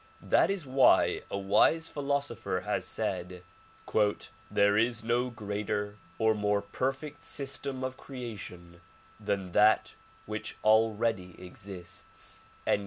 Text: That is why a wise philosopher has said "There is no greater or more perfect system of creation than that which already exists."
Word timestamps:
That 0.23 0.49
is 0.49 0.65
why 0.65 1.21
a 1.29 1.37
wise 1.37 1.87
philosopher 1.87 2.61
has 2.61 2.85
said 2.85 3.43
"There 4.49 4.75
is 4.75 5.03
no 5.03 5.29
greater 5.29 5.97
or 6.17 6.33
more 6.33 6.63
perfect 6.63 7.21
system 7.21 7.83
of 7.83 7.97
creation 7.97 8.81
than 9.19 9.51
that 9.51 9.93
which 10.25 10.57
already 10.63 11.39
exists." 11.39 12.45